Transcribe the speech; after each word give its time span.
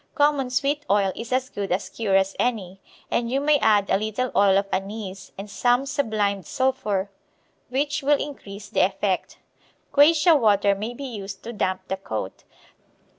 Common 0.15 0.49
sweet 0.49 0.83
oil 0.89 1.11
is 1.15 1.31
as 1.31 1.47
good 1.51 1.71
a 1.71 1.77
cure 1.77 2.15
as 2.15 2.35
any, 2.39 2.81
and 3.11 3.29
you 3.29 3.39
may 3.39 3.59
add 3.59 3.87
a 3.91 3.97
little 3.99 4.31
oil 4.35 4.57
of 4.57 4.65
anise 4.71 5.31
and 5.37 5.47
some 5.47 5.85
sublimed 5.85 6.47
sulphur, 6.47 7.11
which 7.69 8.01
will 8.01 8.19
increase 8.19 8.67
the 8.67 8.83
effect. 8.83 9.37
Quassia 9.93 10.35
water 10.35 10.73
may 10.73 10.95
be 10.95 11.05
used 11.05 11.43
to 11.43 11.53
damp 11.53 11.87
the 11.87 11.97
coat. 11.97 12.43